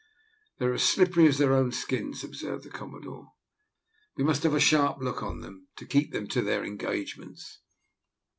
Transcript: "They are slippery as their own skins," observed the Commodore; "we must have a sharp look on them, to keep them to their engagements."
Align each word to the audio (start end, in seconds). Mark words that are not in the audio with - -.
"They 0.57 0.65
are 0.65 0.79
slippery 0.79 1.27
as 1.27 1.37
their 1.37 1.53
own 1.53 1.71
skins," 1.71 2.23
observed 2.23 2.63
the 2.63 2.71
Commodore; 2.71 3.27
"we 4.17 4.23
must 4.23 4.41
have 4.41 4.55
a 4.55 4.59
sharp 4.59 4.97
look 4.99 5.21
on 5.21 5.41
them, 5.41 5.67
to 5.75 5.85
keep 5.85 6.11
them 6.11 6.25
to 6.29 6.41
their 6.41 6.65
engagements." 6.65 7.59